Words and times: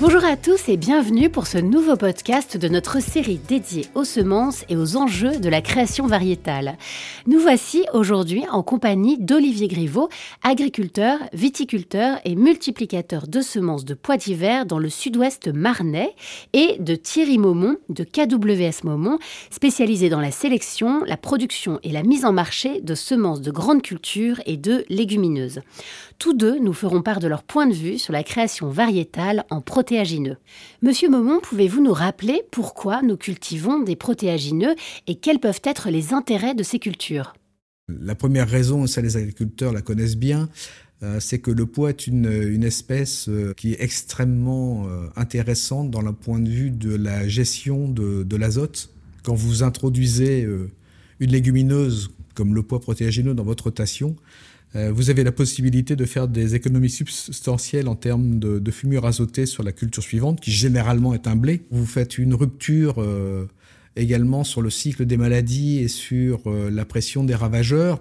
Bonjour 0.00 0.24
à 0.24 0.36
tous 0.36 0.68
et 0.68 0.76
bienvenue 0.76 1.28
pour 1.28 1.48
ce 1.48 1.58
nouveau 1.58 1.96
podcast 1.96 2.56
de 2.56 2.68
notre 2.68 3.02
série 3.02 3.40
dédiée 3.48 3.86
aux 3.96 4.04
semences 4.04 4.64
et 4.68 4.76
aux 4.76 4.96
enjeux 4.96 5.40
de 5.40 5.48
la 5.48 5.60
création 5.60 6.06
variétale. 6.06 6.78
Nous 7.26 7.40
voici 7.40 7.84
aujourd'hui 7.92 8.44
en 8.48 8.62
compagnie 8.62 9.18
d'Olivier 9.18 9.66
Griveau, 9.66 10.08
agriculteur, 10.44 11.18
viticulteur 11.32 12.20
et 12.24 12.36
multiplicateur 12.36 13.26
de 13.26 13.40
semences 13.40 13.84
de 13.84 13.94
pois 13.94 14.16
d'hiver 14.16 14.66
dans 14.66 14.78
le 14.78 14.88
sud-ouest 14.88 15.48
marnais 15.48 16.14
et 16.52 16.76
de 16.78 16.94
Thierry 16.94 17.38
Maumont 17.38 17.78
de 17.88 18.04
KWS 18.04 18.84
Maumont, 18.84 19.18
spécialisé 19.50 20.10
dans 20.10 20.20
la 20.20 20.30
sélection, 20.30 21.02
la 21.06 21.16
production 21.16 21.80
et 21.82 21.90
la 21.90 22.04
mise 22.04 22.24
en 22.24 22.32
marché 22.32 22.80
de 22.82 22.94
semences 22.94 23.40
de 23.40 23.50
grande 23.50 23.82
culture 23.82 24.40
et 24.46 24.58
de 24.58 24.84
légumineuses. 24.90 25.60
Tous 26.20 26.34
deux 26.34 26.60
nous 26.60 26.72
feront 26.72 27.02
part 27.02 27.18
de 27.18 27.26
leur 27.26 27.42
point 27.42 27.66
de 27.66 27.74
vue 27.74 27.98
sur 27.98 28.12
la 28.12 28.22
création 28.22 28.68
variétale 28.68 29.44
en 29.50 29.60
Monsieur 30.82 31.08
Maumont, 31.08 31.40
pouvez-vous 31.40 31.82
nous 31.82 31.92
rappeler 31.92 32.42
pourquoi 32.50 33.02
nous 33.02 33.16
cultivons 33.16 33.80
des 33.80 33.96
protéagineux 33.96 34.74
et 35.06 35.14
quels 35.14 35.38
peuvent 35.38 35.62
être 35.64 35.90
les 35.90 36.12
intérêts 36.12 36.54
de 36.54 36.62
ces 36.62 36.78
cultures? 36.78 37.34
La 37.88 38.14
première 38.14 38.48
raison, 38.48 38.86
ça 38.86 39.00
les 39.00 39.16
agriculteurs 39.16 39.72
la 39.72 39.80
connaissent 39.80 40.16
bien, 40.16 40.50
euh, 41.02 41.20
c'est 41.20 41.38
que 41.38 41.50
le 41.50 41.64
pois 41.64 41.90
est 41.90 42.06
une, 42.06 42.62
espèce 42.64 43.28
euh, 43.28 43.54
qui 43.56 43.72
est 43.72 43.80
extrêmement 43.80 44.86
euh, 44.88 45.06
intéressante 45.16 45.90
dans 45.90 46.02
le 46.02 46.12
point 46.12 46.40
de 46.40 46.50
vue 46.50 46.70
de 46.70 46.94
la 46.94 47.26
gestion 47.26 47.88
de, 47.88 48.24
de 48.24 48.36
l'azote. 48.36 48.90
Quand 49.22 49.34
vous 49.34 49.62
introduisez 49.62 50.46
une 51.20 51.30
légumineuse 51.30 52.10
comme 52.34 52.54
le 52.54 52.62
pois 52.62 52.80
protéagineux 52.80 53.34
dans 53.34 53.42
votre 53.42 53.64
rotation, 53.64 54.16
vous 54.74 55.10
avez 55.10 55.24
la 55.24 55.32
possibilité 55.32 55.96
de 55.96 56.04
faire 56.04 56.28
des 56.28 56.54
économies 56.54 56.90
substantielles 56.90 57.88
en 57.88 57.96
termes 57.96 58.38
de, 58.38 58.70
fumure 58.70 59.06
azotée 59.06 59.46
sur 59.46 59.62
la 59.62 59.72
culture 59.72 60.02
suivante, 60.02 60.40
qui 60.40 60.50
généralement 60.50 61.14
est 61.14 61.26
un 61.26 61.36
blé. 61.36 61.62
Vous 61.70 61.86
faites 61.86 62.18
une 62.18 62.34
rupture 62.34 62.96
euh, 62.98 63.46
également 63.96 64.44
sur 64.44 64.62
le 64.62 64.70
cycle 64.70 65.06
des 65.06 65.16
maladies 65.16 65.78
et 65.78 65.88
sur 65.88 66.42
euh, 66.46 66.70
la 66.70 66.84
pression 66.84 67.24
des 67.24 67.34
ravageurs. 67.34 67.98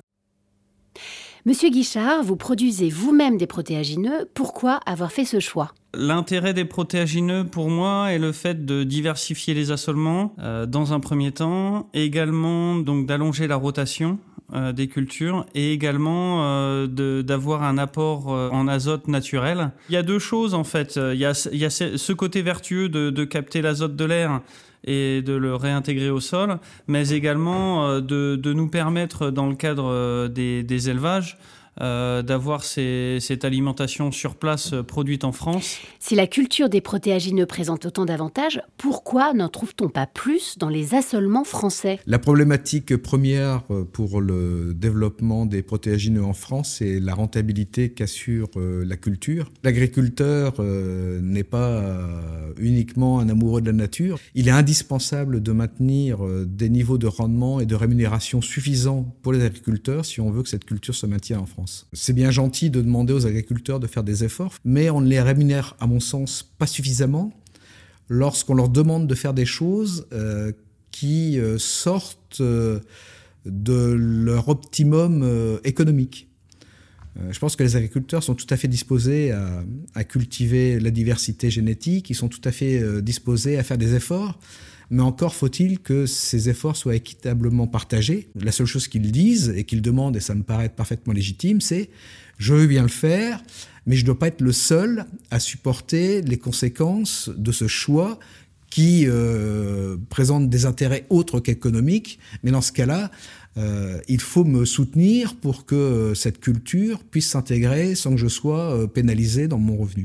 Monsieur 1.46 1.70
Guichard, 1.70 2.24
vous 2.24 2.36
produisez 2.36 2.90
vous-même 2.90 3.38
des 3.38 3.48
protéagineux. 3.48 4.30
Pourquoi 4.34 4.76
avoir 4.86 5.12
fait 5.12 5.24
ce 5.24 5.40
choix? 5.40 5.74
L'intérêt 6.00 6.54
des 6.54 6.66
protéagineux 6.66 7.44
pour 7.44 7.70
moi 7.70 8.12
est 8.12 8.20
le 8.20 8.32
fait 8.32 8.66
de 8.66 8.84
diversifier 8.84 9.56
les 9.56 9.72
assolements 9.72 10.36
dans 10.68 10.94
un 10.94 11.00
premier 11.00 11.32
temps, 11.32 11.90
également 11.96 12.76
donc 12.76 13.08
d'allonger 13.08 13.48
la 13.48 13.56
rotation 13.56 14.20
euh, 14.54 14.72
des 14.72 14.88
cultures 14.88 15.46
et 15.56 15.74
également 15.74 16.46
euh, 16.46 16.88
d'avoir 17.22 17.64
un 17.64 17.78
apport 17.78 18.34
euh, 18.34 18.48
en 18.50 18.70
azote 18.70 19.10
naturel. 19.10 19.72
Il 19.90 19.94
y 19.94 19.98
a 19.98 20.04
deux 20.04 20.20
choses 20.20 20.54
en 20.54 20.64
fait. 20.64 20.96
Il 20.96 21.20
y 21.20 21.26
a, 21.26 21.50
il 21.52 21.60
y 21.60 21.66
a 21.66 21.70
ce 21.70 22.14
côté 22.14 22.42
vertueux 22.42 22.88
de, 22.88 23.10
de 23.10 23.26
capter 23.26 23.62
l'azote 23.62 23.98
de 23.98 24.06
l'air 24.06 24.40
et 24.86 25.22
de 25.22 25.34
le 25.34 25.54
réintégrer 25.54 26.10
au 26.10 26.22
sol, 26.22 26.60
mais 26.88 27.10
également 27.10 28.00
de, 28.00 28.38
de, 28.38 28.54
nous 28.54 28.70
permettre 28.70 29.32
dans 29.32 29.48
le 29.48 29.56
cadre 29.56 30.30
des, 30.30 30.64
des 30.64 30.90
élevages 30.90 31.38
euh, 31.82 32.24
d'avoir 32.24 32.64
cette 32.64 33.46
alimentation 33.46 34.12
sur 34.12 34.36
place 34.36 34.74
euh, 34.74 34.82
produite 34.82 35.24
en 35.24 35.32
France. 35.32 35.78
Si 36.00 36.16
la 36.16 36.26
culture 36.26 36.70
des 36.70 36.82
protéagineux 36.82 37.46
présente 37.46 37.86
autant 37.86 38.06
d'avantages, 38.06 38.62
pourquoi 38.78 39.34
n'en 39.34 39.48
trouve-t-on 39.48 39.90
pas 39.90 40.08
plus 40.08 40.58
dans 40.58 40.70
les 40.70 40.96
assolements 40.96 41.44
français? 41.44 42.00
La 42.08 42.18
problématique 42.18 42.98
première 42.98 43.64
euh, 43.70 43.84
pour 43.84 44.22
le 44.22 44.74
développement 44.74 45.46
des 45.46 45.62
protéagineux 45.62 46.24
en 46.24 46.34
France, 46.34 46.78
c'est 46.80 47.00
la 47.00 47.14
rentabilité 47.14 47.90
qu'assure 47.90 48.50
la 48.56 48.98
culture. 48.98 49.52
L'agriculteur 49.64 50.56
n'est 50.60 51.44
pas 51.44 51.84
uniquement 52.58 53.20
un 53.20 53.30
amoureux 53.30 53.62
de 53.62 53.68
la 53.68 53.74
nature. 53.74 54.20
Il 54.36 54.48
est 54.48 54.52
indispensable 54.52 55.44
de 55.44 55.52
maintenir 55.52 56.20
des 56.46 56.70
niveaux 56.70 56.98
de 56.98 57.08
rendement 57.08 57.60
et 57.60 57.66
de 57.66 57.76
rémunération 57.76 58.42
suffisants 58.42 59.16
pour 59.22 59.34
les 59.34 59.44
agriculteurs 59.44 60.06
si 60.06 60.22
on 60.22 60.32
veut 60.32 60.44
que 60.44 60.50
cette 60.50 60.66
culture 60.66 60.96
se 60.96 61.06
maintienne 61.06 61.40
en 61.40 61.46
France. 61.46 61.67
C'est 61.94 62.14
bien 62.14 62.32
gentil 62.32 62.70
de 62.70 62.82
demander 62.82 63.14
aux 63.14 63.26
agriculteurs 63.26 63.80
de 63.80 63.88
faire 63.88 64.04
des 64.04 64.24
efforts, 64.24 64.56
mais 64.66 64.90
on 64.90 65.02
ne 65.02 65.08
les 65.08 65.22
rémunère, 65.22 65.76
à 65.80 65.88
mon 65.88 66.00
sens, 66.00 66.44
pas 66.58 66.68
suffisamment 66.68 67.34
lorsqu'on 68.10 68.56
leur 68.56 68.70
demande 68.70 69.08
de 69.08 69.16
faire 69.16 69.34
des 69.34 69.46
choses 69.46 70.08
euh, 70.14 70.52
qui 70.92 71.40
euh, 71.40 71.58
sortent 71.58 72.42
euh, 72.42 72.80
de 73.46 73.94
leur 73.98 74.50
optimum 74.50 75.60
économique. 75.64 76.28
Je 77.32 77.40
pense 77.40 77.56
que 77.56 77.64
les 77.64 77.76
agriculteurs 77.76 78.22
sont 78.22 78.36
tout 78.36 78.46
à 78.50 78.58
fait 78.58 78.68
disposés 78.68 79.32
à, 79.32 79.64
à, 79.96 80.04
cultiver 80.04 80.80
la 80.80 80.92
diversité 80.92 81.50
génétique, 81.50 82.10
ils 82.10 82.16
sont 82.16 82.28
tout 82.28 82.42
à 82.44 82.52
fait 82.52 83.02
disposés 83.02 83.58
à 83.58 83.64
faire 83.64 83.78
des 83.78 83.96
efforts, 83.96 84.38
mais 84.90 85.02
encore 85.02 85.36
faut-il 85.36 85.80
que 85.80 86.06
ces 86.06 86.50
efforts 86.50 86.76
soient 86.76 86.96
équitablement 86.96 87.68
partagés. 87.68 88.30
La 88.36 88.52
seule 88.52 88.68
chose 88.68 88.88
qu'ils 88.88 89.12
disent 89.12 89.54
et 89.56 89.64
qu'ils 89.64 89.82
demandent, 89.82 90.16
et 90.16 90.22
ça 90.22 90.36
me 90.36 90.44
paraît 90.44 90.70
parfaitement 90.70 91.14
légitime, 91.14 91.62
c'est 91.62 91.90
je 92.38 92.54
veux 92.54 92.68
bien 92.68 92.84
le 92.84 92.88
faire, 92.88 93.44
mais 93.86 93.96
je 93.96 94.02
ne 94.02 94.08
dois 94.08 94.20
pas 94.20 94.28
être 94.28 94.42
le 94.42 94.52
seul 94.52 95.06
à 95.32 95.40
supporter 95.40 96.22
les 96.22 96.38
conséquences 96.38 97.30
de 97.36 97.52
ce 97.52 97.68
choix 97.68 98.20
qui 98.70 99.06
euh, 99.08 99.98
présente 100.10 100.50
des 100.50 100.66
intérêts 100.66 101.06
autres 101.10 101.40
qu'économiques. 101.40 102.20
Mais 102.44 102.52
dans 102.52 102.62
ce 102.62 102.72
cas-là, 102.72 103.12
euh, 103.58 104.00
il 104.08 104.22
faut 104.22 104.44
me 104.44 104.66
soutenir 104.66 105.36
pour 105.36 105.66
que 105.66 106.14
cette 106.16 106.40
culture 106.40 107.04
puisse 107.04 107.30
s'intégrer 107.30 107.96
sans 107.96 108.12
que 108.12 108.18
je 108.18 108.28
sois 108.28 108.74
euh, 108.74 108.88
pénalisé 108.88 109.48
dans 109.48 109.58
mon 109.58 109.78
revenu. 109.78 110.04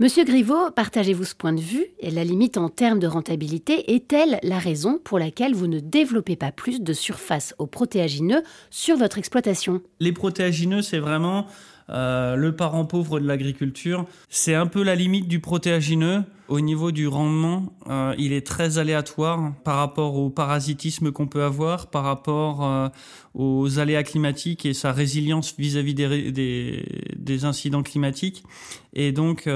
Monsieur 0.00 0.24
Griveau, 0.24 0.72
partagez-vous 0.74 1.22
ce 1.22 1.36
point 1.36 1.52
de 1.52 1.60
vue? 1.60 1.86
Et 2.00 2.10
la 2.10 2.24
limite 2.24 2.58
en 2.58 2.68
termes 2.68 2.98
de 2.98 3.06
rentabilité 3.06 3.94
est-elle 3.94 4.40
la 4.42 4.58
raison 4.58 4.98
pour 5.02 5.20
laquelle 5.20 5.54
vous 5.54 5.68
ne 5.68 5.78
développez 5.78 6.34
pas 6.34 6.50
plus 6.50 6.80
de 6.80 6.92
surface 6.92 7.54
aux 7.58 7.68
protéagineux 7.68 8.42
sur 8.70 8.96
votre 8.96 9.18
exploitation? 9.18 9.82
Les 10.00 10.10
protéagineux, 10.10 10.82
c'est 10.82 10.98
vraiment 10.98 11.46
euh, 11.90 12.34
le 12.34 12.56
parent 12.56 12.86
pauvre 12.86 13.20
de 13.20 13.26
l'agriculture. 13.28 14.04
C'est 14.28 14.56
un 14.56 14.66
peu 14.66 14.82
la 14.82 14.96
limite 14.96 15.28
du 15.28 15.38
protéagineux. 15.38 16.24
Au 16.48 16.60
niveau 16.60 16.92
du 16.92 17.08
rendement, 17.08 17.72
euh, 17.88 18.14
il 18.18 18.34
est 18.34 18.46
très 18.46 18.76
aléatoire 18.76 19.54
par 19.64 19.76
rapport 19.76 20.16
au 20.16 20.28
parasitisme 20.28 21.10
qu'on 21.10 21.26
peut 21.26 21.42
avoir, 21.42 21.86
par 21.86 22.04
rapport 22.04 22.64
euh, 22.64 22.88
aux 23.34 23.78
aléas 23.78 24.02
climatiques 24.02 24.66
et 24.66 24.74
sa 24.74 24.92
résilience 24.92 25.54
vis-à-vis 25.56 25.94
des, 25.94 27.44
incidents 27.44 27.82
climatiques. 27.82 28.44
Et 28.92 29.10
donc, 29.10 29.44
on, 29.46 29.50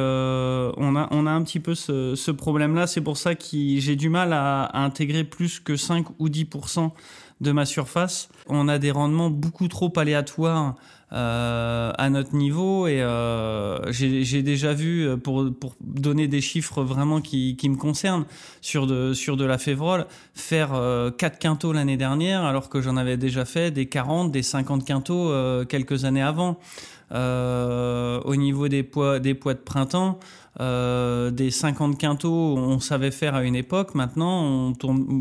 a, 0.97 1.09
on 1.10 1.26
a 1.26 1.31
un 1.31 1.43
petit 1.43 1.60
peu 1.60 1.75
ce, 1.75 2.31
problème-là. 2.31 2.87
C'est 2.87 3.03
pour 3.03 3.19
ça 3.19 3.34
que 3.34 3.44
j'ai 3.50 3.94
du 3.94 4.09
mal 4.09 4.32
à, 4.32 4.70
intégrer 4.82 5.25
plus 5.25 5.60
que 5.60 5.76
5 5.76 6.06
ou 6.19 6.28
10% 6.28 6.91
de 7.41 7.53
ma 7.53 7.66
surface. 7.66 8.28
On 8.47 8.66
a 8.66 8.78
des 8.78 8.91
rendements 8.91 9.31
beaucoup 9.31 9.69
trop 9.69 9.93
aléatoires 9.97 10.76
euh, 11.10 11.91
à 11.97 12.10
notre 12.10 12.34
niveau 12.37 12.87
et 12.87 13.00
euh, 13.00 13.91
j'ai 13.93 14.43
déjà 14.43 14.75
vu 14.75 15.09
euh, 15.09 15.16
pour 15.16 15.47
donner 15.81 16.28
des 16.28 16.43
chiffres 16.43 16.77
vraiment 16.84 17.20
qui, 17.20 17.56
me 17.64 17.76
concernent 17.76 18.24
sur 18.60 18.86
de 18.86 19.12
sur 19.12 19.36
de 19.36 19.44
la 19.44 19.58
févrole 19.58 20.06
faire 20.34 20.70
4 21.16 21.38
quintaux 21.38 21.72
l'année 21.72 21.96
dernière 21.96 22.44
alors 22.44 22.68
que 22.68 22.80
j'en 22.80 22.96
avais 22.96 23.16
déjà 23.16 23.44
fait 23.44 23.70
des 23.70 23.86
40 23.86 24.32
des 24.32 24.42
50 24.42 24.84
quintaux 24.84 25.32
quelques 25.68 26.04
années 26.04 26.22
avant 26.22 26.58
au 27.12 28.36
niveau 28.36 28.68
des 28.68 28.82
poids 28.82 29.18
des 29.18 29.34
poids 29.34 29.54
de 29.54 29.60
printemps 29.60 30.18
euh, 30.60 31.30
des 31.30 31.52
50 31.52 31.98
quintaux, 31.98 32.56
on 32.56 32.80
savait 32.80 33.12
faire 33.12 33.34
à 33.34 33.44
une 33.44 33.54
époque. 33.54 33.94
Maintenant, 33.94 34.72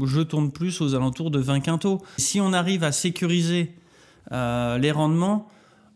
je 0.06 0.22
tourne 0.22 0.52
plus 0.52 0.82
aux 0.82 0.96
alentours 0.96 1.30
de 1.30 1.40
20 1.40 1.60
quintaux. 1.60 2.02
Si 2.18 2.42
on 2.42 2.54
arrive 2.54 2.84
à 2.84 2.92
sécuriser 2.92 3.76
euh, 4.32 4.78
les 4.80 4.92
rendements, 4.92 5.48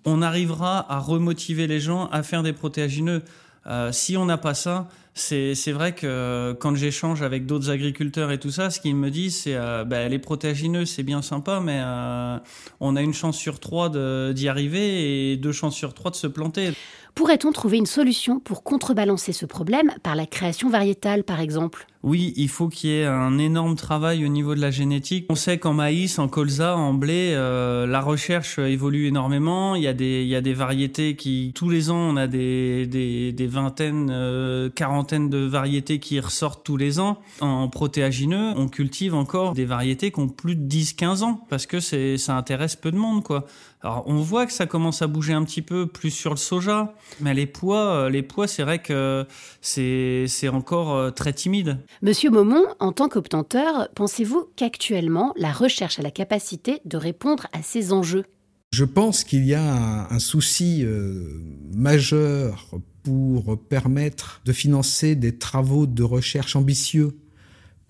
on 0.05 0.21
arrivera 0.21 0.91
à 0.91 0.99
remotiver 0.99 1.65
les 1.65 1.79
gens 1.79 2.07
à 2.07 2.21
faire 2.21 2.43
des 2.43 2.53
protéagineux. 2.53 3.23
Euh, 3.67 3.91
si 3.91 4.15
on 4.15 4.25
n'a 4.25 4.37
pas 4.37 4.53
ça, 4.53 4.87
c'est 5.13 5.71
vrai 5.71 5.93
que 5.93 6.55
quand 6.59 6.75
j'échange 6.75 7.21
avec 7.21 7.45
d'autres 7.45 7.69
agriculteurs 7.69 8.31
et 8.31 8.39
tout 8.39 8.51
ça, 8.51 8.69
ce 8.69 8.79
qu'ils 8.79 8.95
me 8.95 9.09
disent, 9.09 9.41
c'est 9.41 9.55
euh, 9.55 9.83
bah, 9.83 10.07
les 10.07 10.19
protéagineux, 10.19 10.85
c'est 10.85 11.03
bien 11.03 11.21
sympa, 11.21 11.59
mais 11.61 11.79
euh, 11.83 12.37
on 12.79 12.95
a 12.95 13.01
une 13.01 13.13
chance 13.13 13.37
sur 13.37 13.59
trois 13.59 13.89
d'y 13.89 14.47
arriver 14.47 15.31
et 15.31 15.37
deux 15.37 15.51
chances 15.51 15.75
sur 15.75 15.93
trois 15.93 16.11
de 16.11 16.15
se 16.15 16.27
planter. 16.27 16.71
Pourrait-on 17.13 17.51
trouver 17.51 17.77
une 17.77 17.85
solution 17.85 18.39
pour 18.39 18.63
contrebalancer 18.63 19.33
ce 19.33 19.45
problème 19.45 19.91
par 20.01 20.15
la 20.15 20.25
création 20.25 20.69
variétale, 20.69 21.23
par 21.23 21.41
exemple? 21.41 21.87
Oui, 22.03 22.33
il 22.35 22.49
faut 22.49 22.67
qu'il 22.67 22.89
y 22.89 22.93
ait 22.93 23.05
un 23.05 23.37
énorme 23.37 23.75
travail 23.75 24.25
au 24.25 24.27
niveau 24.27 24.55
de 24.55 24.59
la 24.59 24.71
génétique. 24.71 25.27
On 25.29 25.35
sait 25.35 25.59
qu'en 25.59 25.73
maïs, 25.73 26.17
en 26.17 26.27
colza, 26.27 26.75
en 26.75 26.93
blé, 26.93 27.33
euh, 27.35 27.85
la 27.85 28.01
recherche 28.01 28.57
évolue 28.57 29.07
énormément. 29.07 29.75
Il 29.75 29.83
y, 29.83 29.87
a 29.87 29.93
des, 29.93 30.23
il 30.23 30.27
y 30.27 30.35
a 30.35 30.41
des 30.41 30.53
variétés 30.53 31.15
qui, 31.15 31.51
tous 31.53 31.69
les 31.69 31.91
ans, 31.91 31.97
on 31.97 32.17
a 32.17 32.25
des, 32.25 32.87
des, 32.87 33.31
des 33.31 33.47
vingtaines, 33.47 34.09
euh, 34.11 34.69
quarantaine 34.69 35.29
de 35.29 35.37
variétés 35.39 35.99
qui 35.99 36.19
ressortent 36.19 36.63
tous 36.63 36.77
les 36.77 36.99
ans. 36.99 37.19
En 37.39 37.67
protéagineux, 37.67 38.53
on 38.55 38.67
cultive 38.67 39.13
encore 39.13 39.53
des 39.53 39.65
variétés 39.65 40.11
qui 40.11 40.19
ont 40.19 40.27
plus 40.27 40.55
de 40.55 40.67
10-15 40.67 41.23
ans 41.23 41.45
parce 41.49 41.67
que 41.67 41.79
ça 41.79 42.35
intéresse 42.35 42.75
peu 42.75 42.91
de 42.91 42.97
monde, 42.97 43.23
quoi. 43.23 43.45
Alors, 43.83 44.03
on 44.05 44.15
voit 44.17 44.45
que 44.45 44.53
ça 44.53 44.67
commence 44.67 45.01
à 45.01 45.07
bouger 45.07 45.33
un 45.33 45.43
petit 45.43 45.63
peu 45.63 45.87
plus 45.87 46.11
sur 46.11 46.29
le 46.29 46.37
soja, 46.37 46.93
mais 47.19 47.33
les 47.33 47.47
pois, 47.47 47.95
euh, 47.95 48.09
les 48.09 48.21
pois, 48.21 48.47
c'est 48.47 48.61
vrai 48.61 48.79
que 48.79 49.25
c'est, 49.61 50.25
c'est 50.27 50.49
encore 50.49 50.95
euh, 50.95 51.09
très 51.09 51.33
timide. 51.33 51.79
Monsieur 52.03 52.29
Maumont, 52.29 52.65
en 52.79 52.91
tant 52.91 53.09
qu'obtenteur, 53.09 53.89
pensez-vous 53.95 54.49
qu'actuellement, 54.55 55.33
la 55.35 55.51
recherche 55.51 55.97
a 55.97 56.03
la 56.03 56.11
capacité 56.11 56.79
de 56.85 56.97
répondre 56.97 57.47
à 57.53 57.63
ces 57.63 57.91
enjeux? 57.91 58.25
Je 58.71 58.85
pense 58.85 59.23
qu'il 59.23 59.45
y 59.45 59.55
a 59.55 60.07
un, 60.09 60.19
souci 60.19 60.83
euh, 60.85 61.41
majeur 61.73 62.69
pour 63.03 63.59
permettre 63.67 64.41
de 64.45 64.53
financer 64.53 65.15
des 65.15 65.39
travaux 65.39 65.87
de 65.87 66.03
recherche 66.03 66.55
ambitieux 66.55 67.17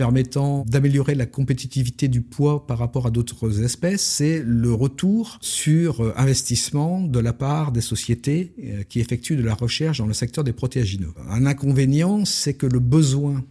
permettant 0.02 0.66
d'améliorer 0.68 1.14
la 1.14 1.28
compétitivité 1.28 2.08
du 2.08 2.24
poids 2.24 2.66
par 2.66 2.80
rapport 2.80 3.06
à 3.06 3.12
d'autres 3.12 3.62
espèces, 3.62 4.02
c'est 4.02 4.42
le 4.44 4.74
retour 4.74 5.38
sur 5.42 6.04
euh, 6.04 6.12
investissement 6.18 7.02
de 7.02 7.20
la 7.20 7.34
part 7.34 7.72
des 7.72 7.82
sociétés 7.82 8.52
euh, 8.64 8.82
qui 8.82 9.00
effectuent 9.00 9.36
de 9.36 9.44
la 9.44 9.54
recherche 9.54 10.00
dans 10.00 10.08
le 10.08 10.16
secteur 10.16 10.44
des 10.44 10.54
protéagineux. 10.54 11.14
Un 11.30 11.46
inconvénient, 11.46 12.26
c'est 12.26 12.56
que 12.56 12.66
le 12.66 12.80
besoin 12.80 13.44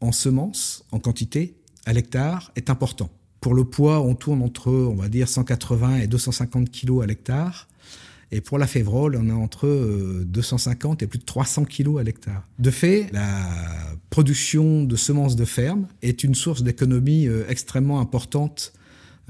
en 0.00 0.10
semences, 0.10 0.84
en 0.90 0.98
quantité, 0.98 1.54
à 1.86 1.92
l'hectare, 1.92 2.50
est 2.56 2.70
important. 2.70 3.08
Pour 3.40 3.54
le 3.54 3.62
poids, 3.62 4.00
on 4.00 4.16
tourne 4.16 4.42
entre, 4.42 4.72
on 4.72 4.96
va 4.96 5.08
dire, 5.08 5.28
180 5.28 5.98
et 5.98 6.08
250 6.08 6.72
kg 6.72 7.04
à 7.04 7.06
l'hectare. 7.06 7.68
Et 8.34 8.40
pour 8.40 8.58
la 8.58 8.66
févrole, 8.66 9.14
on 9.14 9.28
est 9.28 9.32
entre 9.32 9.68
250 10.24 11.00
euh, 11.00 11.04
et 11.04 11.08
plus 11.08 11.20
de 11.20 11.24
300 11.24 11.66
kilos 11.66 12.00
à 12.00 12.02
l'hectare. 12.02 12.42
De 12.58 12.72
fait, 12.72 13.06
la 13.12 13.48
production 14.10 14.82
de 14.82 14.96
semences 14.96 15.36
de 15.36 15.44
ferme 15.44 15.86
est 16.02 16.24
une 16.24 16.34
source 16.34 16.64
d'économie 16.64 17.28
euh, 17.28 17.44
extrêmement 17.48 18.00
importante 18.00 18.72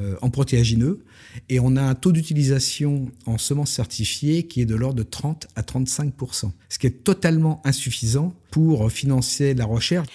euh, 0.01 0.17
en 0.23 0.31
protéagineux. 0.31 1.05
Et 1.51 1.61
on 1.61 1.77
a 1.77 1.83
un 1.83 1.95
taux 1.95 2.13
d'utilisation 2.13 3.11
en 3.27 3.37
semences 3.37 3.73
certifiées 3.73 4.45
qui 4.45 4.63
est 4.63 4.67
de 4.67 4.75
l'ordre 4.75 4.97
de 4.97 5.03
30 5.03 5.49
à 5.55 5.61
35% 5.61 6.51
ce 6.71 6.79
qui 6.79 6.87
est 6.87 7.05
totalement 7.05 7.61
insuffisant 7.65 8.35
pour 8.51 8.91
financer 8.91 9.53
la 9.53 9.67
recherche. 9.67 10.09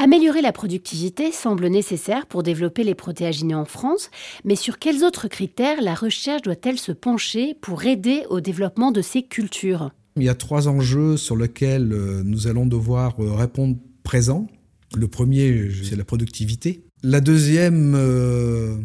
Améliorer 0.00 0.42
la 0.42 0.52
productivité 0.52 1.32
semble 1.32 1.66
nécessaire 1.66 2.26
pour 2.26 2.44
développer 2.44 2.84
les 2.84 2.94
protéagineux 2.94 3.56
en 3.56 3.64
France, 3.64 4.12
mais 4.44 4.54
sur 4.54 4.78
quels 4.78 5.02
autres 5.02 5.26
critères 5.26 5.82
la 5.82 5.96
recherche 5.96 6.42
doit-elle 6.42 6.78
se 6.78 6.92
pencher 6.92 7.56
pour 7.60 7.84
aider 7.84 8.22
au 8.30 8.40
développement 8.40 8.92
de 8.92 9.02
ces 9.02 9.24
cultures? 9.24 9.90
Il 10.14 10.22
y 10.22 10.28
a 10.28 10.36
trois 10.36 10.68
enjeux 10.68 11.16
sur 11.16 11.36
lesquels 11.36 11.92
euh, 11.92 12.22
nous 12.24 12.46
allons 12.46 12.64
devoir 12.64 13.16
euh, 13.18 13.34
répondre 13.34 13.76
présent. 14.04 14.46
Le 14.94 15.08
premier, 15.08 15.68
c'est 15.82 15.96
la 15.96 16.04
productivité. 16.04 16.84
La 17.02 17.20
deuxième 17.20 17.96
euh, 17.96 18.76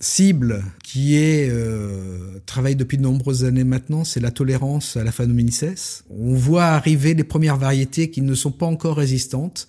cible, 0.00 0.64
qui 0.82 1.14
est 1.14 1.48
euh, 1.48 2.40
travaille 2.44 2.74
depuis 2.74 2.96
de 2.96 3.02
nombreuses 3.02 3.44
années 3.44 3.62
maintenant, 3.62 4.02
c'est 4.02 4.20
la 4.20 4.32
tolérance 4.32 4.96
à 4.96 5.04
la 5.04 5.12
phanomyces. 5.12 6.02
On 6.10 6.34
voit 6.34 6.64
arriver 6.64 7.14
les 7.14 7.24
premières 7.24 7.56
variétés 7.56 8.10
qui 8.10 8.20
ne 8.20 8.34
sont 8.34 8.50
pas 8.50 8.66
encore 8.66 8.96
résistantes 8.96 9.68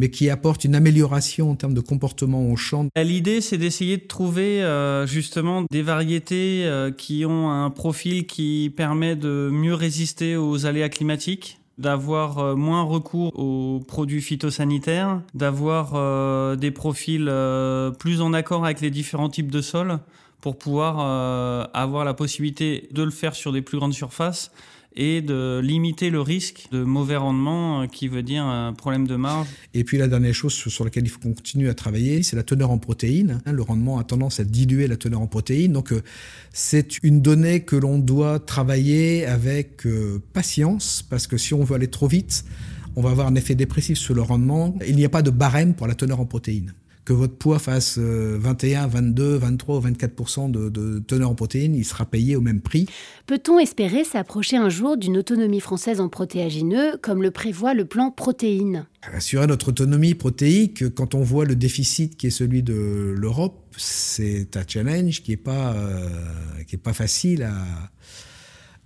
mais 0.00 0.08
qui 0.08 0.30
apporte 0.30 0.64
une 0.64 0.74
amélioration 0.74 1.50
en 1.50 1.56
termes 1.56 1.74
de 1.74 1.80
comportement 1.80 2.50
au 2.50 2.56
champ. 2.56 2.86
L'idée, 2.96 3.42
c'est 3.42 3.58
d'essayer 3.58 3.98
de 3.98 4.06
trouver 4.06 4.62
euh, 4.62 5.06
justement 5.06 5.64
des 5.70 5.82
variétés 5.82 6.64
euh, 6.64 6.90
qui 6.90 7.26
ont 7.26 7.50
un 7.50 7.68
profil 7.68 8.26
qui 8.26 8.72
permet 8.74 9.14
de 9.14 9.50
mieux 9.52 9.74
résister 9.74 10.36
aux 10.36 10.64
aléas 10.64 10.88
climatiques 10.88 11.58
d'avoir 11.76 12.38
euh, 12.38 12.54
moins 12.56 12.82
recours 12.82 13.38
aux 13.38 13.80
produits 13.80 14.22
phytosanitaires, 14.22 15.20
d'avoir 15.34 16.56
des 16.56 16.70
profils 16.70 17.30
plus 17.98 18.22
en 18.22 18.32
accord 18.32 18.64
avec 18.64 18.80
les 18.80 18.90
différents 18.90 19.28
types 19.28 19.50
de 19.50 19.60
sols 19.60 19.98
pour 20.40 20.56
pouvoir 20.56 21.00
avoir 21.74 22.06
la 22.06 22.14
possibilité 22.14 22.88
de 22.92 23.02
le 23.02 23.10
faire 23.10 23.34
sur 23.34 23.52
des 23.52 23.60
plus 23.60 23.76
grandes 23.76 23.92
surfaces 23.92 24.50
et 24.96 25.22
de 25.22 25.60
limiter 25.62 26.10
le 26.10 26.20
risque 26.20 26.66
de 26.72 26.82
mauvais 26.82 27.16
rendement 27.16 27.82
euh, 27.82 27.86
qui 27.86 28.08
veut 28.08 28.22
dire 28.22 28.44
un 28.44 28.72
problème 28.72 29.06
de 29.06 29.16
marge. 29.16 29.48
Et 29.74 29.84
puis 29.84 29.98
la 29.98 30.08
dernière 30.08 30.34
chose 30.34 30.52
sur 30.52 30.84
laquelle 30.84 31.04
il 31.04 31.10
faut 31.10 31.20
continuer 31.20 31.68
à 31.68 31.74
travailler, 31.74 32.22
c'est 32.22 32.36
la 32.36 32.42
teneur 32.42 32.70
en 32.70 32.78
protéines. 32.78 33.40
Hein, 33.46 33.52
le 33.52 33.62
rendement 33.62 33.98
a 33.98 34.04
tendance 34.04 34.40
à 34.40 34.44
diluer 34.44 34.88
la 34.88 34.96
teneur 34.96 35.20
en 35.20 35.26
protéines. 35.26 35.72
Donc 35.72 35.92
euh, 35.92 36.02
c'est 36.52 37.02
une 37.02 37.22
donnée 37.22 37.60
que 37.60 37.76
l'on 37.76 37.98
doit 37.98 38.38
travailler 38.40 39.26
avec 39.26 39.86
euh, 39.86 40.20
patience 40.32 41.04
parce 41.08 41.26
que 41.26 41.36
si 41.36 41.54
on 41.54 41.62
veut 41.62 41.76
aller 41.76 41.88
trop 41.88 42.08
vite, 42.08 42.44
on 42.96 43.02
va 43.02 43.10
avoir 43.10 43.28
un 43.28 43.36
effet 43.36 43.54
dépressif 43.54 43.98
sur 43.98 44.14
le 44.14 44.22
rendement. 44.22 44.76
Il 44.86 44.96
n'y 44.96 45.04
a 45.04 45.08
pas 45.08 45.22
de 45.22 45.30
barème 45.30 45.74
pour 45.74 45.86
la 45.86 45.94
teneur 45.94 46.18
en 46.18 46.26
protéines 46.26 46.74
que 47.10 47.14
votre 47.14 47.34
poids 47.34 47.58
fasse 47.58 47.98
21, 47.98 48.86
22, 48.86 49.34
23 49.34 49.78
ou 49.78 49.80
24 49.80 50.48
de, 50.48 51.00
teneur 51.00 51.30
en 51.30 51.34
protéines, 51.34 51.74
il 51.74 51.84
sera 51.84 52.06
payé 52.06 52.36
au 52.36 52.40
même 52.40 52.60
prix. 52.60 52.86
Peut-on 53.26 53.58
espérer 53.58 54.04
s'approcher 54.04 54.56
un 54.56 54.68
jour 54.68 54.96
d'une 54.96 55.18
autonomie 55.18 55.58
française 55.58 56.00
en 56.00 56.08
protéagineux, 56.08 56.98
comme 57.02 57.20
le 57.20 57.32
prévoit 57.32 57.74
le 57.74 57.84
plan 57.84 58.12
protéines? 58.12 58.86
Assurer 59.02 59.48
notre 59.48 59.70
autonomie 59.70 60.14
protéique, 60.14 60.94
quand 60.94 61.16
on 61.16 61.22
voit 61.22 61.46
le 61.46 61.56
déficit 61.56 62.16
qui 62.16 62.28
est 62.28 62.30
celui 62.30 62.62
de 62.62 63.12
l'Europe, 63.18 63.74
c'est 63.76 64.56
un 64.56 64.62
challenge 64.64 65.24
qui 65.24 65.32
n'est 65.32 65.36
pas, 65.36 65.72
euh, 65.72 66.08
qui 66.68 66.76
est 66.76 66.78
pas 66.78 66.92
facile 66.92 67.42
à 67.42 67.90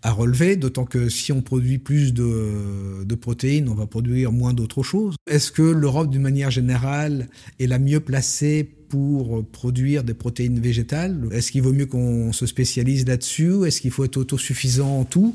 à 0.05 0.13
relever, 0.13 0.57
d'autant 0.57 0.85
que 0.85 1.09
si 1.09 1.33
on 1.33 1.41
produit 1.41 1.79
plus 1.79 2.13
de, 2.13 3.15
protéines, 3.15 3.69
on 3.71 3.75
va 3.75 3.87
produire 3.87 4.33
moins 4.33 4.53
d'autres 4.53 4.83
choses. 4.83 5.17
Est-ce 5.27 5.51
que 5.51 5.63
l'Europe, 5.63 6.11
d'une 6.11 6.23
manière 6.23 6.51
générale, 6.51 7.29
est 7.59 7.67
la 7.67 7.79
mieux 7.79 8.01
placée 8.01 8.69
pour 8.91 9.45
produire 9.47 10.05
des 10.05 10.13
protéines 10.13 10.61
végétales? 10.61 11.27
Est-ce 11.33 11.51
qu'il 11.51 11.63
vaut 11.63 11.73
mieux 11.73 11.87
qu'on 11.87 12.33
se 12.35 12.45
spécialise 12.45 13.07
là-dessus? 13.07 13.67
Est-ce 13.67 13.81
qu'il 13.81 13.91
faut 13.91 14.05
être 14.05 14.19
autosuffisant 14.19 15.01
en 15.01 15.05
tout? 15.05 15.35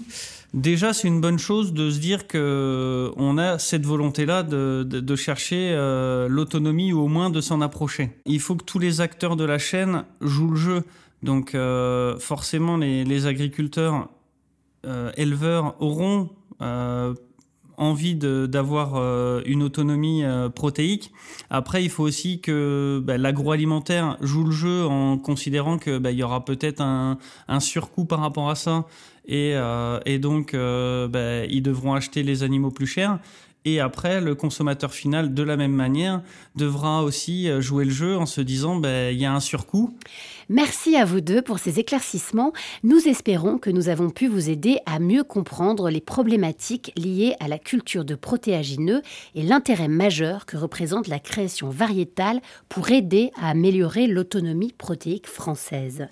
Déjà, 0.54 0.94
c'est 0.94 1.08
une 1.08 1.22
bonne 1.22 1.40
chose 1.40 1.74
de 1.74 1.90
se 1.90 2.00
dire 2.00 2.28
que 2.28 3.12
on 3.18 3.40
a 3.40 3.58
cette 3.58 3.86
volonté-là 3.86 4.44
de, 4.44 5.16
chercher 5.16 5.72
euh, 5.74 6.28
l'autonomie 6.28 6.94
ou 6.94 7.00
au 7.00 7.08
moins 7.08 7.32
de 7.32 7.42
s'en 7.42 7.62
approcher. 7.62 8.12
Il 8.28 8.40
faut 8.40 8.56
que 8.56 8.64
tous 8.64 8.80
les 8.80 9.02
acteurs 9.02 9.36
de 9.36 9.46
la 9.46 9.58
chaîne 9.58 10.04
jouent 10.22 10.52
le 10.52 10.58
jeu. 10.58 10.84
Donc, 11.22 11.54
euh, 11.54 12.18
forcément, 12.18 12.78
les, 12.78 13.26
agriculteurs 13.26 14.10
éleveurs 15.18 15.76
auront 15.80 16.30
euh, 16.62 17.14
envie 17.78 18.16
d'avoir 18.16 18.96
euh, 18.96 19.42
une 19.46 19.64
autonomie 19.64 20.24
protéique. 20.54 21.14
Après, 21.50 21.82
il 21.82 21.90
faut 21.90 22.04
aussi 22.04 22.42
que 22.42 23.02
bah, 23.02 23.18
l'agroalimentaire 23.18 24.18
joue 24.20 24.44
le 24.44 24.52
jeu 24.52 24.86
en 24.86 25.18
considérant 25.18 25.78
que 25.78 25.98
bah, 25.98 26.12
il 26.12 26.18
y 26.18 26.24
aura 26.24 26.44
peut-être 26.44 26.82
un, 26.82 27.18
surcoût 27.60 28.04
par 28.04 28.20
rapport 28.20 28.50
à 28.50 28.56
ça, 28.56 28.86
et, 29.26 29.56
donc 30.20 30.54
bah, 30.54 31.46
ils 31.46 31.62
devront 31.62 31.94
acheter 31.94 32.24
les 32.24 32.44
animaux 32.44 32.72
plus 32.72 32.88
chers. 32.88 33.20
Et 33.66 33.80
après, 33.80 34.22
le 34.22 34.36
consommateur 34.36 34.94
final, 34.94 35.34
de 35.34 35.44
la 35.44 35.58
même 35.58 35.74
manière, 35.74 36.22
devra 36.56 37.04
aussi 37.04 37.50
euh, 37.50 37.60
jouer 37.60 37.86
le 37.86 37.92
jeu 37.92 38.18
en 38.18 38.26
se 38.26 38.42
disant, 38.42 38.78
ben, 38.78 39.14
il 39.14 39.20
y 39.20 39.26
a 39.26 39.34
un 39.34 39.42
surcoût. 39.42 39.98
Merci 40.52 40.96
à 40.96 41.06
vous 41.06 41.22
deux 41.22 41.44
pour 41.44 41.60
ces 41.60 41.78
éclaircissements. 41.78 42.54
Nous 42.82 43.08
espérons 43.08 43.60
que 43.60 43.70
nous 43.70 43.88
avons 43.88 44.10
pu 44.10 44.28
vous 44.28 44.50
aider 44.50 44.80
à 44.88 44.98
mieux 44.98 45.24
comprendre 45.24 45.92
les 45.92 46.02
problématiques 46.02 46.92
liées 46.98 47.36
à 47.40 47.48
la 47.48 47.60
culture 47.60 48.04
de 48.04 48.16
protéagineux 48.16 49.04
et 49.36 49.44
l'intérêt 49.44 49.88
majeur 49.88 50.48
que 50.48 50.58
représente 50.58 51.08
la 51.08 51.20
création 51.20 51.70
variétale 51.70 52.42
pour 52.68 52.90
aider 52.90 53.30
à 53.40 53.52
améliorer 53.52 54.08
l'autonomie 54.08 54.74
protéique 54.76 55.28
française. 55.28 56.08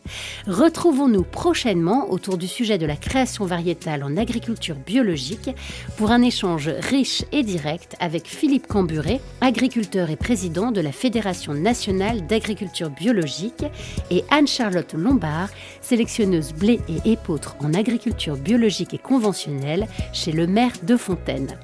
Retrouvons-nous 0.45 1.23
prochainement 1.23 2.11
autour 2.11 2.37
du 2.37 2.47
sujet 2.47 2.77
de 2.77 2.85
la 2.85 2.95
création 2.95 3.45
variétale 3.45 4.03
en 4.03 4.17
agriculture 4.17 4.75
biologique 4.75 5.49
pour 5.97 6.11
un 6.11 6.21
échange 6.21 6.67
riche 6.67 7.25
et 7.31 7.41
direct 7.41 7.95
avec 7.99 8.27
Philippe 8.27 8.67
Camburé, 8.67 9.19
agriculteur 9.41 10.11
et 10.11 10.15
président 10.15 10.71
de 10.71 10.81
la 10.81 10.91
Fédération 10.91 11.55
nationale 11.55 12.27
d'agriculture 12.27 12.91
biologique, 12.91 13.65
et 14.11 14.25
Anne-Charlotte 14.29 14.93
Lombard, 14.93 15.49
sélectionneuse 15.81 16.53
blé 16.53 16.79
et 16.87 17.11
épeautre 17.11 17.55
en 17.59 17.73
agriculture 17.73 18.35
biologique 18.35 18.93
et 18.93 18.97
conventionnelle 18.97 19.87
chez 20.13 20.31
le 20.31 20.47
maire 20.47 20.73
de 20.83 20.97
Fontaine. 20.97 21.57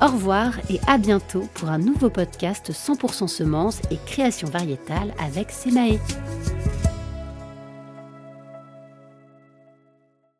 Au 0.00 0.06
revoir 0.06 0.58
et 0.70 0.80
à 0.86 0.98
bientôt 0.98 1.48
pour 1.54 1.68
un 1.68 1.78
nouveau 1.78 2.10
podcast 2.10 2.70
100% 2.70 3.28
semences 3.28 3.80
et 3.90 3.98
création 4.06 4.48
variétale 4.48 5.14
avec 5.18 5.50
Semae. 5.50 5.98